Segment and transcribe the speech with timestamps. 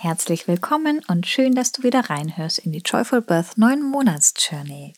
[0.00, 4.94] Herzlich willkommen und schön, dass du wieder reinhörst in die Joyful Birth 9 Monats Journey.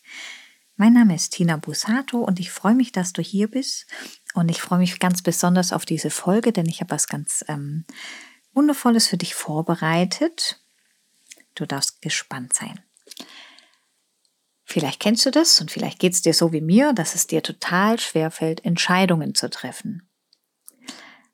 [0.76, 3.86] Mein Name ist Tina Busato und ich freue mich, dass du hier bist.
[4.34, 7.86] Und ich freue mich ganz besonders auf diese Folge, denn ich habe was ganz ähm,
[8.52, 10.60] Wundervolles für dich vorbereitet.
[11.54, 12.78] Du darfst gespannt sein.
[14.66, 17.42] Vielleicht kennst du das und vielleicht geht es dir so wie mir, dass es dir
[17.42, 20.09] total schwer fällt, Entscheidungen zu treffen.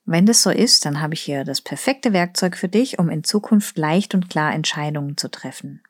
[0.06, 3.24] Wenn das so ist, dann habe ich hier das perfekte Werkzeug für dich, um in
[3.24, 5.82] Zukunft leicht und klar Entscheidungen zu treffen.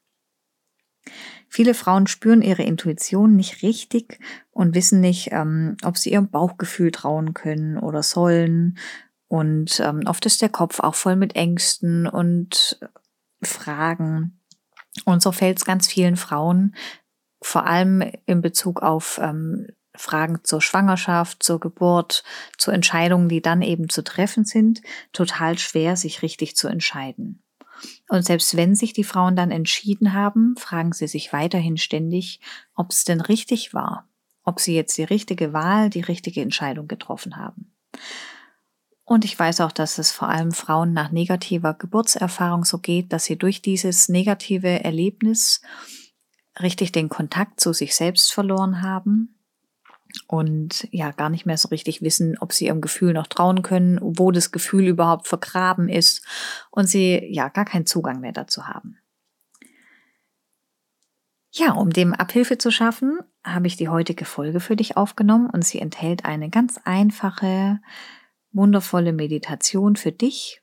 [1.48, 4.18] Viele Frauen spüren ihre Intuition nicht richtig
[4.50, 8.78] und wissen nicht, ähm, ob sie ihrem Bauchgefühl trauen können oder sollen.
[9.28, 12.80] Und ähm, oft ist der Kopf auch voll mit Ängsten und
[13.42, 14.40] Fragen.
[15.04, 16.74] Und so fällt es ganz vielen Frauen,
[17.42, 22.24] vor allem in Bezug auf ähm, Fragen zur Schwangerschaft, zur Geburt,
[22.58, 24.82] zu Entscheidungen, die dann eben zu treffen sind,
[25.12, 27.42] total schwer, sich richtig zu entscheiden.
[28.08, 32.40] Und selbst wenn sich die Frauen dann entschieden haben, fragen sie sich weiterhin ständig,
[32.74, 34.08] ob es denn richtig war,
[34.44, 37.72] ob sie jetzt die richtige Wahl, die richtige Entscheidung getroffen haben.
[39.04, 43.24] Und ich weiß auch, dass es vor allem Frauen nach negativer Geburtserfahrung so geht, dass
[43.24, 45.62] sie durch dieses negative Erlebnis
[46.60, 49.35] richtig den Kontakt zu sich selbst verloren haben
[50.26, 53.98] und ja gar nicht mehr so richtig wissen, ob sie ihrem Gefühl noch trauen können,
[54.00, 56.24] wo das Gefühl überhaupt vergraben ist
[56.70, 58.98] und sie ja gar keinen Zugang mehr dazu haben.
[61.52, 65.64] Ja, um dem Abhilfe zu schaffen, habe ich die heutige Folge für dich aufgenommen und
[65.64, 67.80] sie enthält eine ganz einfache,
[68.52, 70.60] wundervolle Meditation für dich,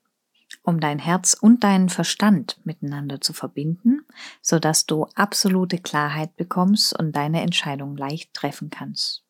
[0.62, 4.06] um dein Herz und deinen Verstand miteinander zu verbinden,
[4.40, 9.23] sodass du absolute Klarheit bekommst und deine Entscheidung leicht treffen kannst.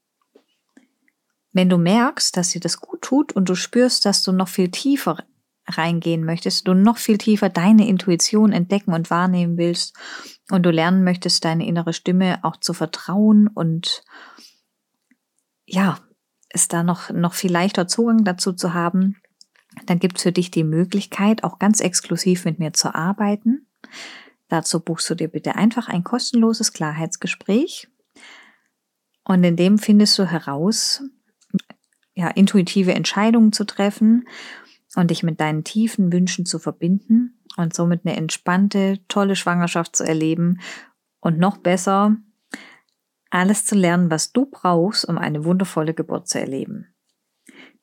[1.55, 4.71] Wenn du merkst, dass dir das gut tut und du spürst, dass du noch viel
[4.71, 5.25] tiefer
[5.67, 9.97] reingehen möchtest, du noch viel tiefer deine Intuition entdecken und wahrnehmen willst
[10.51, 14.03] und du lernen möchtest, deine innere Stimme auch zu vertrauen und
[15.65, 16.01] ja,
[16.51, 19.17] es da noch, noch viel leichter Zugang dazu zu haben,
[19.87, 23.67] dann gibt es für dich die Möglichkeit, auch ganz exklusiv mit mir zu arbeiten.
[24.49, 27.89] Dazu buchst du dir bitte einfach ein kostenloses Klarheitsgespräch.
[29.25, 31.03] Und in dem findest du heraus,
[32.15, 34.27] ja, intuitive Entscheidungen zu treffen
[34.97, 40.05] und dich mit deinen tiefen Wünschen zu verbinden und somit eine entspannte, tolle Schwangerschaft zu
[40.05, 40.61] erleben
[41.21, 42.17] und noch besser
[43.31, 46.95] alles zu lernen, was du brauchst, um eine wundervolle Geburt zu erleben.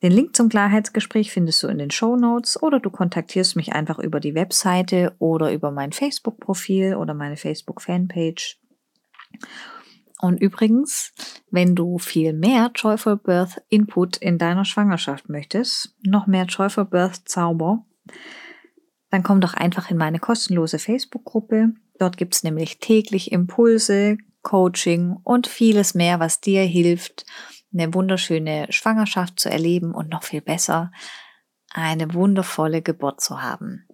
[0.02, 4.00] Den Link zum Klarheitsgespräch findest du in den Show Notes oder du kontaktierst mich einfach
[4.00, 8.60] über die Webseite oder über mein Facebook-Profil oder meine Facebook-Fanpage.
[10.22, 11.14] Und übrigens,
[11.50, 17.28] wenn du viel mehr Joyful Birth Input in deiner Schwangerschaft möchtest, noch mehr Joyful Birth
[17.28, 17.84] Zauber,
[19.10, 21.74] dann komm doch einfach in meine kostenlose Facebook-Gruppe.
[21.98, 27.26] Dort gibt's nämlich täglich Impulse, Coaching und vieles mehr, was dir hilft,
[27.74, 30.92] eine wunderschöne Schwangerschaft zu erleben und noch viel besser,
[31.72, 33.88] eine wundervolle Geburt zu haben.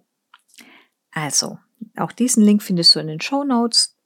[1.10, 1.58] Also,
[1.96, 3.97] auch diesen Link findest du in den Show Notes.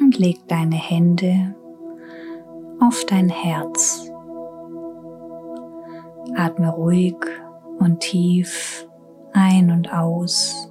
[0.00, 1.54] und leg deine Hände
[2.80, 4.10] auf dein Herz.
[6.36, 7.16] Atme ruhig
[7.78, 8.86] und tief
[9.32, 10.70] ein und aus.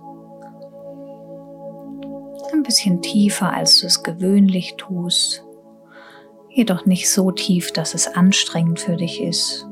[2.51, 5.45] Ein bisschen tiefer, als du es gewöhnlich tust,
[6.49, 9.67] jedoch nicht so tief, dass es anstrengend für dich ist.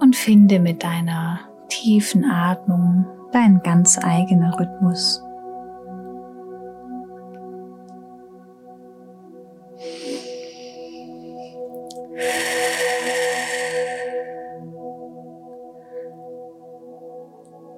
[0.00, 1.40] Und finde mit deiner
[1.82, 5.22] tiefen Atmung deinen ganz eigenen Rhythmus.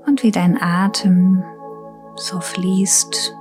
[0.06, 1.42] Und wie dein Atem
[2.14, 3.34] so fließt,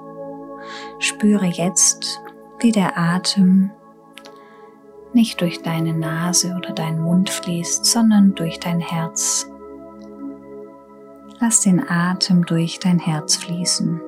[1.00, 2.20] spüre jetzt,
[2.60, 3.72] wie der Atem
[5.14, 9.48] nicht durch deine Nase oder deinen Mund fließt, sondern durch dein Herz.
[11.40, 14.02] Lass den Atem durch dein Herz fließen.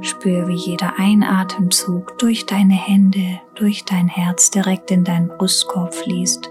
[0.00, 6.48] Spür, wie jeder Einatemzug durch deine Hände, durch dein Herz direkt in deinen Brustkorb fließt.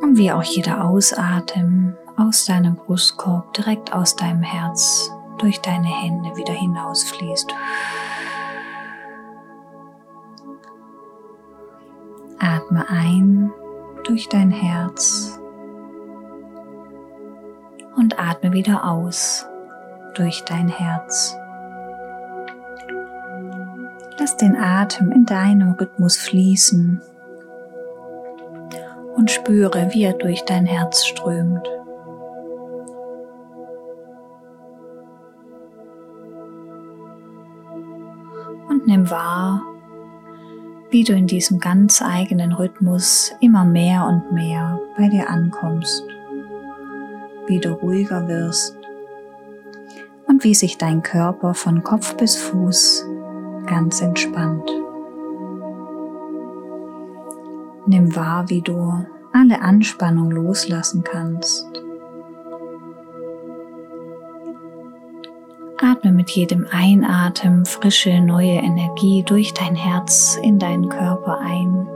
[0.00, 6.36] Und wie auch jeder Ausatem aus deinem Brustkorb direkt aus deinem Herz durch deine Hände
[6.36, 7.54] wieder hinausfließt.
[12.40, 13.52] Atme ein
[14.04, 15.41] durch dein Herz
[18.02, 19.46] und atme wieder aus
[20.14, 21.36] durch dein Herz.
[24.18, 27.00] Lass den Atem in deinem Rhythmus fließen
[29.14, 31.66] und spüre, wie er durch dein Herz strömt.
[38.68, 39.62] Und nimm wahr,
[40.90, 46.11] wie du in diesem ganz eigenen Rhythmus immer mehr und mehr bei dir ankommst
[47.46, 48.76] wie du ruhiger wirst
[50.28, 53.06] und wie sich dein Körper von Kopf bis Fuß
[53.66, 54.70] ganz entspannt.
[57.86, 61.66] Nimm wahr, wie du alle Anspannung loslassen kannst.
[65.78, 71.88] Atme mit jedem Einatmen frische, neue Energie durch dein Herz in deinen Körper ein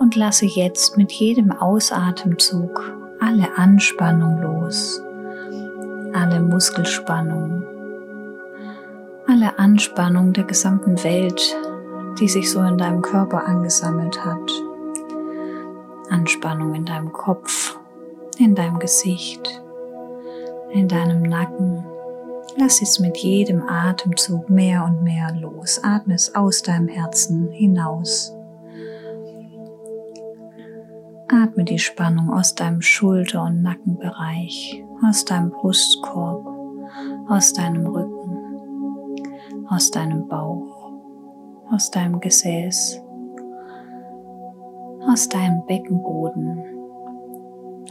[0.00, 5.02] und lasse jetzt mit jedem Ausatemzug alle Anspannung los,
[6.14, 7.62] alle Muskelspannung,
[9.26, 11.56] alle Anspannung der gesamten Welt,
[12.18, 14.50] die sich so in deinem Körper angesammelt hat.
[16.08, 17.78] Anspannung in deinem Kopf,
[18.38, 19.62] in deinem Gesicht,
[20.72, 21.84] in deinem Nacken.
[22.56, 25.80] Lass es mit jedem Atemzug mehr und mehr los.
[25.84, 28.34] Atme es aus deinem Herzen hinaus.
[31.32, 36.44] Atme die Spannung aus deinem Schulter- und Nackenbereich, aus deinem Brustkorb,
[37.28, 40.92] aus deinem Rücken, aus deinem Bauch,
[41.70, 43.00] aus deinem Gesäß,
[45.06, 46.64] aus deinem Beckenboden,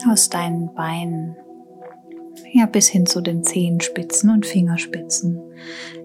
[0.10, 1.38] aus deinen Beinen,
[2.52, 5.40] ja bis hin zu den Zehenspitzen und Fingerspitzen,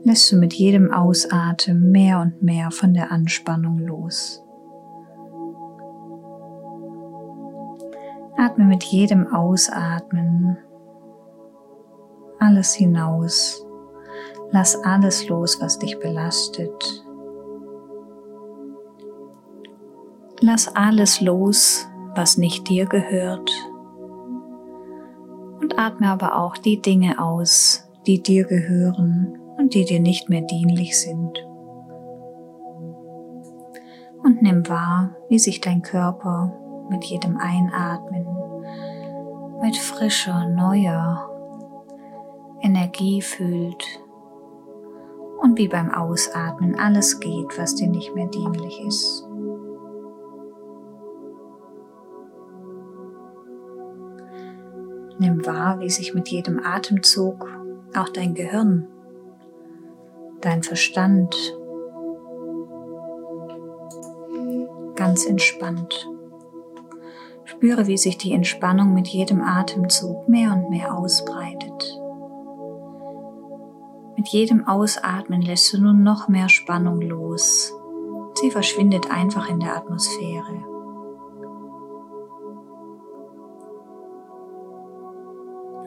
[0.04, 4.43] lässt du mit jedem Ausatmen mehr und mehr von der Anspannung los.
[8.44, 10.58] Atme mit jedem Ausatmen
[12.38, 13.66] alles hinaus.
[14.50, 17.04] Lass alles los, was dich belastet.
[20.40, 23.50] Lass alles los, was nicht dir gehört.
[25.62, 30.42] Und atme aber auch die Dinge aus, die dir gehören und die dir nicht mehr
[30.42, 31.38] dienlich sind.
[34.22, 38.26] Und nimm wahr, wie sich dein Körper mit jedem Einatmen
[39.64, 41.30] mit frischer, neuer
[42.60, 43.82] Energie fühlt
[45.40, 49.26] und wie beim Ausatmen alles geht, was dir nicht mehr dienlich ist.
[55.18, 57.48] Nimm wahr, wie sich mit jedem Atemzug
[57.96, 58.86] auch dein Gehirn,
[60.42, 61.34] dein Verstand
[64.94, 66.06] ganz entspannt
[67.64, 71.98] Spüre, wie sich die Entspannung mit jedem Atemzug mehr und mehr ausbreitet.
[74.18, 77.72] Mit jedem Ausatmen lässt du nun noch mehr Spannung los.
[78.34, 80.62] Sie verschwindet einfach in der Atmosphäre.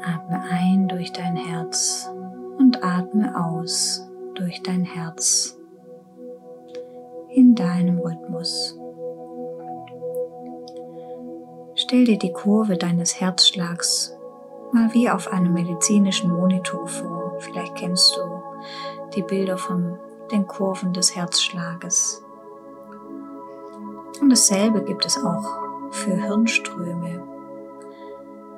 [0.02, 2.12] Atme ein durch dein Herz
[2.58, 4.02] und atme aus
[4.34, 5.60] durch dein Herz
[7.30, 8.76] in deinem Rhythmus.
[11.88, 14.14] Stell dir die Kurve deines Herzschlags
[14.74, 17.38] mal wie auf einem medizinischen Monitor vor.
[17.40, 18.44] Vielleicht kennst du
[19.16, 19.98] die Bilder von
[20.30, 22.26] den Kurven des Herzschlages.
[24.20, 25.46] Und dasselbe gibt es auch
[25.92, 27.24] für Hirnströme.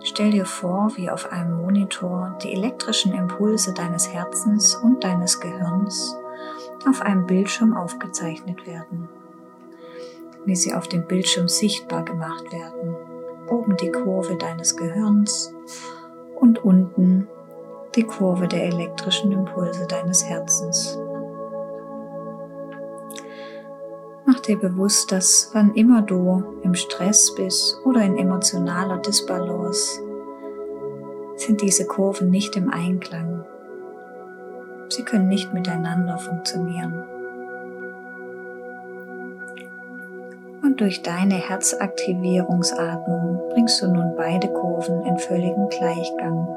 [0.01, 6.17] Stell dir vor, wie auf einem Monitor die elektrischen Impulse deines Herzens und deines Gehirns
[6.87, 9.07] auf einem Bildschirm aufgezeichnet werden,
[10.45, 12.95] wie sie auf dem Bildschirm sichtbar gemacht werden.
[13.49, 15.53] Oben die Kurve deines Gehirns
[16.35, 17.27] und unten
[17.95, 20.97] die Kurve der elektrischen Impulse deines Herzens.
[24.25, 30.01] Mach dir bewusst, dass wann immer du im Stress bist oder in emotionaler Disbalance,
[31.35, 33.43] sind diese Kurven nicht im Einklang.
[34.89, 37.03] Sie können nicht miteinander funktionieren.
[40.61, 46.47] Und durch deine Herzaktivierungsatmung bringst du nun beide Kurven in völligen Gleichgang.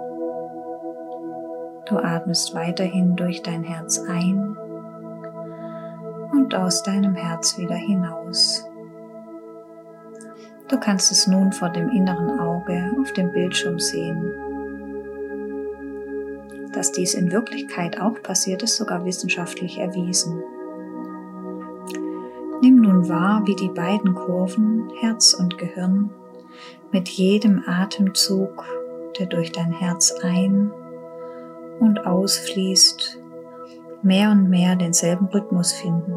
[1.86, 4.56] Du atmest weiterhin durch dein Herz ein
[6.32, 8.66] und aus deinem Herz wieder hinaus.
[10.68, 14.32] Du kannst es nun vor dem inneren Auge auf dem Bildschirm sehen.
[16.72, 20.42] Dass dies in Wirklichkeit auch passiert, ist sogar wissenschaftlich erwiesen.
[22.62, 26.10] Nimm nun wahr, wie die beiden Kurven, Herz und Gehirn,
[26.92, 28.64] mit jedem Atemzug,
[29.18, 30.70] der durch dein Herz ein
[31.80, 33.18] und ausfließt,
[34.02, 36.12] mehr und mehr denselben Rhythmus finden.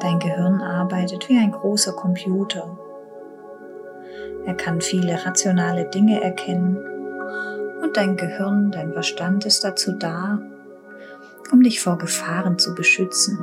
[0.00, 2.76] Dein Gehirn arbeitet wie ein großer Computer.
[4.46, 6.76] Er kann viele rationale Dinge erkennen
[7.84, 10.40] und dein Gehirn, dein Verstand ist dazu da,
[11.52, 13.38] um dich vor Gefahren zu beschützen,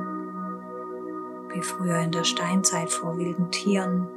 [1.53, 4.07] wie früher in der Steinzeit vor wilden Tieren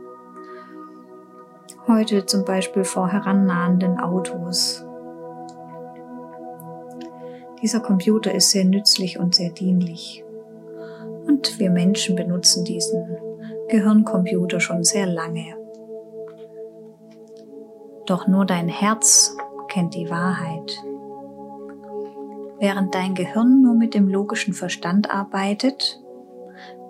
[1.88, 4.84] Heute zum Beispiel vor herannahenden Autos.
[7.62, 10.24] Dieser Computer ist sehr nützlich und sehr dienlich.
[11.28, 13.06] Und wir Menschen benutzen diesen
[13.68, 15.54] Gehirncomputer schon sehr lange.
[18.06, 19.36] Doch nur dein Herz
[19.68, 20.82] kennt die Wahrheit.
[22.58, 26.00] Während dein Gehirn nur mit dem logischen Verstand arbeitet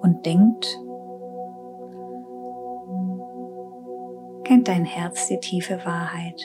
[0.00, 0.78] und denkt,
[4.44, 6.40] kennt dein Herz die tiefe Wahrheit.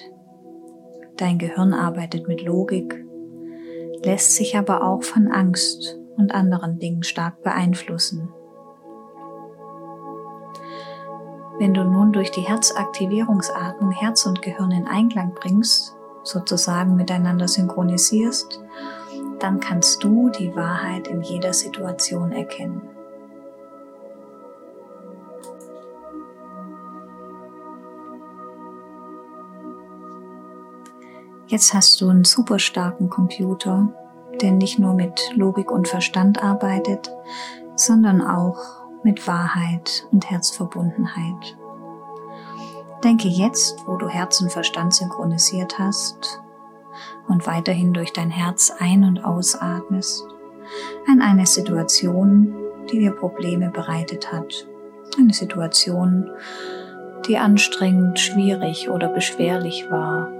[1.17, 3.05] Dein Gehirn arbeitet mit Logik,
[4.03, 8.29] lässt sich aber auch von Angst und anderen Dingen stark beeinflussen.
[11.59, 18.59] Wenn du nun durch die Herzaktivierungsatmung Herz und Gehirn in Einklang bringst, sozusagen miteinander synchronisierst,
[19.41, 22.81] dann kannst du die Wahrheit in jeder Situation erkennen.
[31.47, 33.89] Jetzt hast du einen super starken Computer,
[34.39, 37.11] der nicht nur mit Logik und Verstand arbeitet,
[37.75, 38.57] sondern auch
[39.03, 41.57] mit Wahrheit und Herzverbundenheit.
[43.03, 46.41] Denke jetzt, wo du Herz und Verstand synchronisiert hast
[47.31, 50.23] und weiterhin durch dein Herz ein- und ausatmest,
[51.07, 52.53] an eine Situation,
[52.91, 54.67] die dir Probleme bereitet hat.
[55.17, 56.29] Eine Situation,
[57.27, 60.31] die anstrengend, schwierig oder beschwerlich war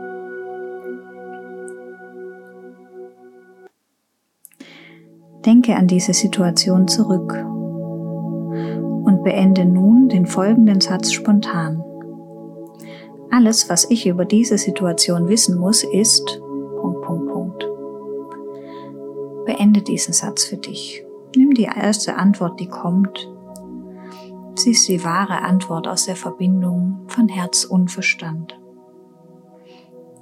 [5.45, 11.83] Denke an diese Situation zurück und beende nun den folgenden Satz spontan.
[13.31, 16.39] Alles, was ich über diese Situation wissen muss, ist
[19.51, 21.03] Beende diesen Satz für dich.
[21.35, 23.29] Nimm die erste Antwort, die kommt.
[24.55, 28.57] Sie ist die wahre Antwort aus der Verbindung von Herz und Verstand.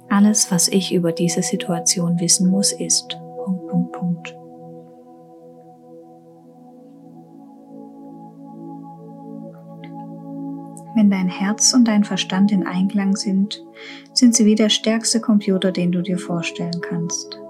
[0.08, 4.36] Alles, was ich über diese Situation wissen muss, ist Punkt, Punkt, Punkt.
[10.96, 13.64] Wenn dein Herz und dein Verstand in Einklang sind,
[14.12, 17.40] sind sie wie der stärkste Computer, den du dir vorstellen kannst.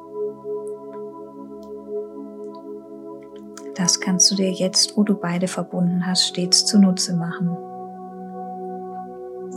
[3.91, 7.49] Das kannst du dir jetzt, wo du beide verbunden hast, stets zunutze machen.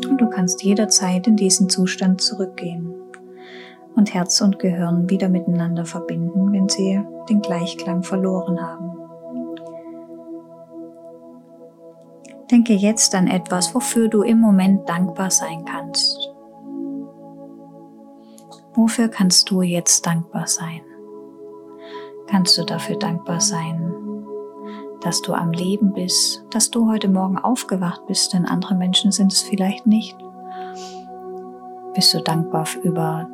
[0.10, 2.96] Und du kannst jederzeit in diesen Zustand zurückgehen
[3.96, 7.00] und Herz und Gehirn wieder miteinander verbinden, wenn sie
[7.30, 8.98] den Gleichklang verloren haben.
[12.50, 16.18] Denke jetzt an etwas, wofür du im Moment dankbar sein kannst.
[18.74, 20.82] Wofür kannst du jetzt dankbar sein?
[22.26, 23.94] Kannst du dafür dankbar sein,
[25.04, 29.32] dass du am Leben bist, dass du heute Morgen aufgewacht bist, denn andere Menschen sind
[29.32, 30.18] es vielleicht nicht?
[31.94, 33.28] Bist du dankbar über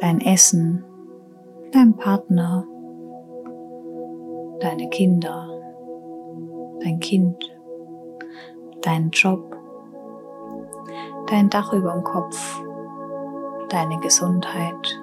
[0.00, 0.84] dein Essen,
[1.72, 2.64] dein Partner,
[4.60, 5.48] deine Kinder,
[6.82, 7.58] dein Kind?
[8.82, 9.56] deinen Job,
[11.26, 12.62] dein Dach über dem Kopf,
[13.68, 15.00] deine Gesundheit.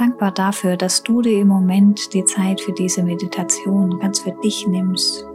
[0.00, 4.66] Dankbar dafür, dass du dir im Moment die Zeit für diese Meditation ganz für dich
[4.66, 5.26] nimmst.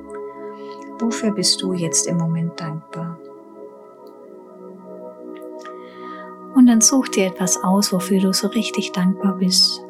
[0.97, 3.19] Wofür bist du jetzt im Moment dankbar?
[6.55, 9.83] Und dann such dir etwas aus, wofür du so richtig dankbar bist.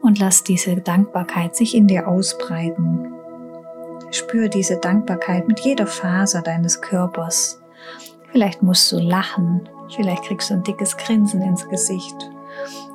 [0.00, 3.12] Und lass diese Dankbarkeit sich in dir ausbreiten.
[4.12, 7.60] Spür diese Dankbarkeit mit jeder Faser deines Körpers.
[8.30, 12.30] Vielleicht musst du lachen, vielleicht kriegst du ein dickes Grinsen ins Gesicht.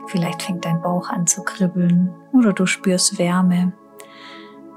[0.08, 3.74] Vielleicht fängt dein Bauch an zu kribbeln oder du spürst Wärme.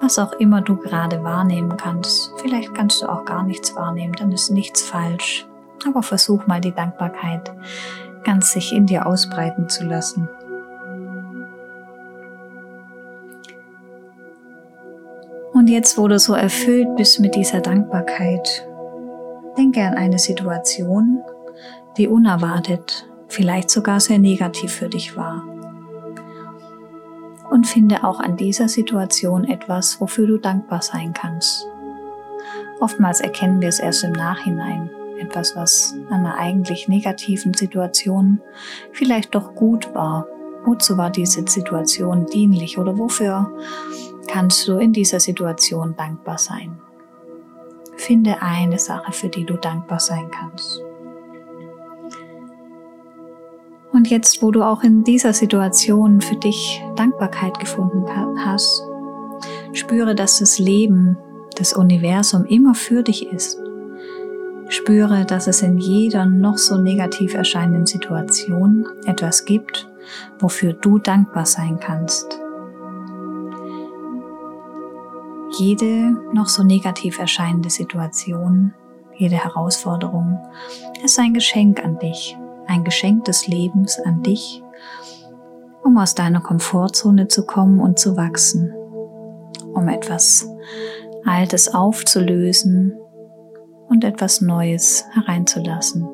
[0.01, 2.33] Was auch immer du gerade wahrnehmen kannst.
[2.39, 5.47] Vielleicht kannst du auch gar nichts wahrnehmen, dann ist nichts falsch.
[5.87, 7.53] Aber versuch mal die Dankbarkeit
[8.27, 10.29] ganz sich in dir ausbreiten zu lassen.
[15.53, 18.69] Und jetzt, wo du so erfüllt bist mit dieser Dankbarkeit,
[19.57, 21.23] denke an eine Situation,
[21.97, 25.45] die unerwartet, vielleicht sogar sehr negativ für dich war.
[27.51, 31.67] Und finde auch an dieser Situation etwas, wofür du dankbar sein kannst.
[32.81, 38.41] Oftmals erkennen wir es erst im Nachhinein, etwas, was an einer eigentlich negativen Situation
[38.93, 40.27] vielleicht doch gut war.
[40.65, 43.51] Wozu war diese Situation dienlich oder wofür
[44.27, 46.79] kannst du in dieser Situation dankbar sein?
[47.97, 50.86] Finde eine Sache, für die du dankbar sein kannst.
[53.93, 58.05] Und jetzt, wo du auch in dieser Situation für dich Dankbarkeit gefunden
[58.45, 58.83] hast,
[59.73, 61.17] spüre, dass das Leben,
[61.57, 63.59] das Universum immer für dich ist
[64.69, 69.89] Spüre, dass es in jeder noch so negativ erscheinenden Situation etwas gibt,
[70.41, 72.41] wofür du dankbar sein kannst.
[75.57, 78.75] Jede noch so negativ erscheinende Situation,
[79.15, 80.39] jede Herausforderung
[81.05, 84.63] ist ein Geschenk an dich, ein Geschenk des Lebens an dich,
[85.83, 88.75] um aus deiner Komfortzone zu kommen und zu wachsen,
[89.75, 90.49] um etwas
[91.25, 92.99] Altes aufzulösen
[93.89, 96.05] und etwas Neues hereinzulassen.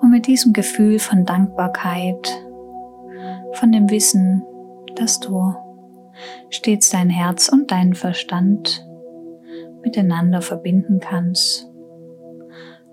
[0.00, 2.28] Und mit diesem Gefühl von Dankbarkeit,
[3.54, 4.42] von dem Wissen,
[4.96, 5.54] dass du
[6.50, 8.86] stets dein Herz und deinen Verstand
[9.82, 11.68] miteinander verbinden kannst,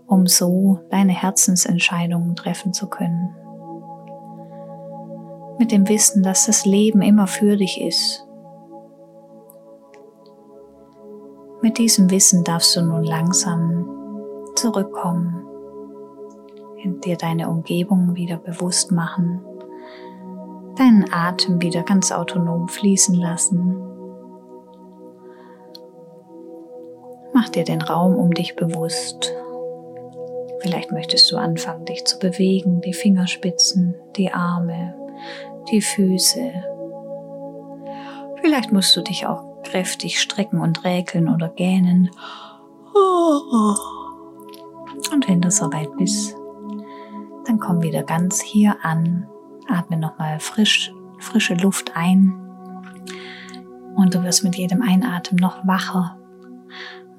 [0.08, 3.36] um so deine Herzensentscheidungen treffen zu können
[5.60, 8.26] mit dem Wissen, dass das Leben immer für dich ist.
[11.62, 13.86] Mit diesem Wissen darfst du nun langsam
[14.56, 15.46] zurückkommen,
[17.04, 19.42] dir deine Umgebung wieder bewusst machen,
[20.78, 23.89] deinen Atem wieder ganz autonom fließen lassen.
[27.34, 29.34] Mach dir den Raum um dich bewusst.
[30.62, 34.94] Vielleicht möchtest du anfangen, dich zu bewegen, die Fingerspitzen, die Arme,
[35.72, 36.52] die Füße.
[38.42, 42.10] Vielleicht musst du dich auch kräftig strecken und räkeln oder gähnen.
[45.12, 46.36] Und wenn du soweit bist,
[47.46, 49.28] dann komm wieder ganz hier an.
[49.68, 52.34] Atme nochmal frisch, frische Luft ein.
[53.96, 56.19] Und du wirst mit jedem Einatmen noch wacher.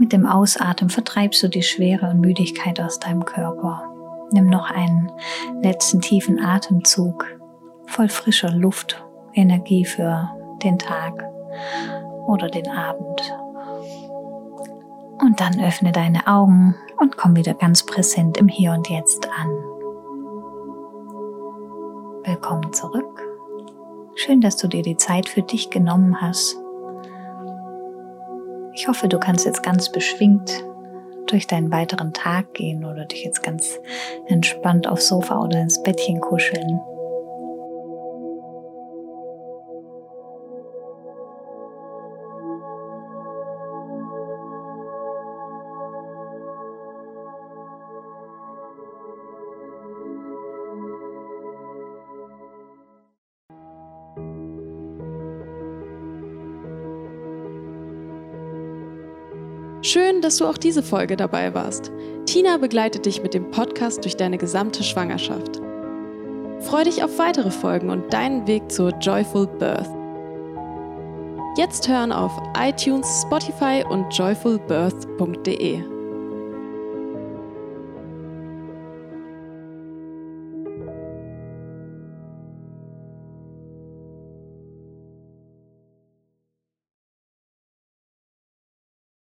[0.00, 3.82] Mit dem Ausatmen vertreibst du die Schwere und Müdigkeit aus deinem Körper.
[4.30, 5.12] Nimm noch einen
[5.60, 7.26] letzten tiefen Atemzug
[7.84, 10.30] voll frischer Luft, Energie für
[10.62, 11.22] den Tag
[12.26, 13.36] oder den Abend.
[15.20, 19.48] Und dann öffne deine Augen und komm wieder ganz präsent im Hier und Jetzt an.
[22.24, 23.20] Willkommen zurück.
[24.14, 26.56] Schön, dass du dir die Zeit für dich genommen hast.
[28.80, 30.64] Ich hoffe, du kannst jetzt ganz beschwingt
[31.26, 33.78] durch deinen weiteren Tag gehen oder dich jetzt ganz
[34.26, 36.80] entspannt aufs Sofa oder ins Bettchen kuscheln.
[59.82, 61.90] Schön, dass du auch diese Folge dabei warst.
[62.26, 65.60] Tina begleitet dich mit dem Podcast durch deine gesamte Schwangerschaft.
[66.60, 69.88] Freu dich auf weitere Folgen und deinen Weg zur Joyful Birth.
[71.56, 75.99] Jetzt hören auf iTunes, Spotify und joyfulbirth.de.